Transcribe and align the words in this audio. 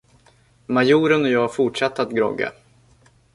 Majoren 0.67 1.21
och 1.25 1.29
jag 1.31 1.55
fortsatte 1.55 2.01
att 2.01 2.11
grogga. 2.11 2.51